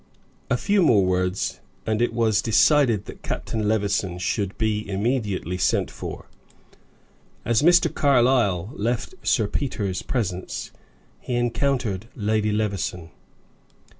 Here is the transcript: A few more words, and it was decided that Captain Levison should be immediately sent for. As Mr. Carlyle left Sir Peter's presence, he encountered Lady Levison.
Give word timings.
A 0.49 0.57
few 0.57 0.81
more 0.81 1.05
words, 1.05 1.59
and 1.85 2.01
it 2.01 2.11
was 2.11 2.41
decided 2.41 3.05
that 3.05 3.21
Captain 3.21 3.67
Levison 3.67 4.17
should 4.17 4.57
be 4.57 4.89
immediately 4.89 5.59
sent 5.59 5.91
for. 5.91 6.25
As 7.45 7.61
Mr. 7.61 7.93
Carlyle 7.93 8.71
left 8.73 9.13
Sir 9.21 9.45
Peter's 9.47 10.01
presence, 10.01 10.71
he 11.19 11.35
encountered 11.35 12.07
Lady 12.15 12.51
Levison. 12.51 13.11